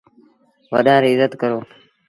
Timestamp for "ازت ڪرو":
1.17-1.59